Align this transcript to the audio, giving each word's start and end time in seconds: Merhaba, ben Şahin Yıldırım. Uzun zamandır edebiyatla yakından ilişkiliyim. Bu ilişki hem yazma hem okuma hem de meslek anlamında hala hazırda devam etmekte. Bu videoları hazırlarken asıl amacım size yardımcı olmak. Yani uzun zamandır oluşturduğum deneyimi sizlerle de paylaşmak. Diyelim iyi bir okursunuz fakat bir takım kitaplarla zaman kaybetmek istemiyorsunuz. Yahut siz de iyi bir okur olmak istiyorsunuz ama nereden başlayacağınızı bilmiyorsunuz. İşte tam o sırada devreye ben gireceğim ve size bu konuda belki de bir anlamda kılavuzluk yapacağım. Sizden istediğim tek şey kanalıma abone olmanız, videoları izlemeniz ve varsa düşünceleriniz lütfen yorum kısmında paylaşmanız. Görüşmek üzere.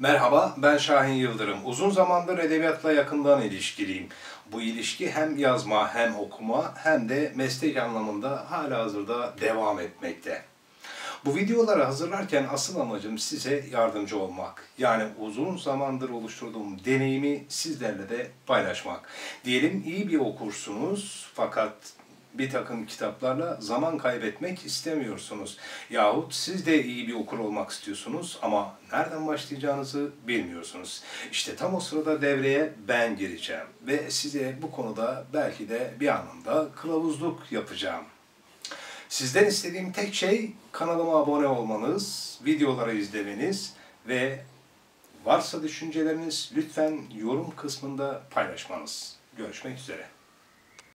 Merhaba, 0.00 0.54
ben 0.56 0.76
Şahin 0.76 1.14
Yıldırım. 1.14 1.58
Uzun 1.64 1.90
zamandır 1.90 2.38
edebiyatla 2.38 2.92
yakından 2.92 3.42
ilişkiliyim. 3.42 4.08
Bu 4.52 4.62
ilişki 4.62 5.10
hem 5.10 5.38
yazma 5.38 5.94
hem 5.94 6.16
okuma 6.16 6.74
hem 6.76 7.08
de 7.08 7.32
meslek 7.36 7.76
anlamında 7.76 8.50
hala 8.50 8.78
hazırda 8.78 9.34
devam 9.40 9.80
etmekte. 9.80 10.42
Bu 11.24 11.36
videoları 11.36 11.84
hazırlarken 11.84 12.46
asıl 12.52 12.80
amacım 12.80 13.18
size 13.18 13.64
yardımcı 13.72 14.18
olmak. 14.18 14.64
Yani 14.78 15.04
uzun 15.18 15.56
zamandır 15.56 16.10
oluşturduğum 16.10 16.84
deneyimi 16.84 17.44
sizlerle 17.48 18.08
de 18.08 18.30
paylaşmak. 18.46 19.08
Diyelim 19.44 19.82
iyi 19.86 20.08
bir 20.08 20.18
okursunuz 20.18 21.28
fakat 21.34 21.74
bir 22.34 22.50
takım 22.50 22.86
kitaplarla 22.86 23.56
zaman 23.60 23.98
kaybetmek 23.98 24.66
istemiyorsunuz. 24.66 25.58
Yahut 25.90 26.34
siz 26.34 26.66
de 26.66 26.84
iyi 26.84 27.08
bir 27.08 27.14
okur 27.14 27.38
olmak 27.38 27.70
istiyorsunuz 27.70 28.38
ama 28.42 28.74
nereden 28.92 29.26
başlayacağınızı 29.26 30.10
bilmiyorsunuz. 30.26 31.02
İşte 31.32 31.56
tam 31.56 31.74
o 31.74 31.80
sırada 31.80 32.22
devreye 32.22 32.72
ben 32.88 33.16
gireceğim 33.16 33.66
ve 33.82 34.10
size 34.10 34.56
bu 34.62 34.70
konuda 34.70 35.24
belki 35.34 35.68
de 35.68 35.94
bir 36.00 36.08
anlamda 36.08 36.68
kılavuzluk 36.76 37.52
yapacağım. 37.52 38.04
Sizden 39.08 39.46
istediğim 39.46 39.92
tek 39.92 40.14
şey 40.14 40.52
kanalıma 40.72 41.16
abone 41.16 41.46
olmanız, 41.46 42.38
videoları 42.44 42.96
izlemeniz 42.96 43.74
ve 44.08 44.44
varsa 45.24 45.62
düşünceleriniz 45.62 46.52
lütfen 46.56 47.00
yorum 47.14 47.56
kısmında 47.56 48.22
paylaşmanız. 48.30 49.16
Görüşmek 49.36 49.78
üzere. 49.78 50.19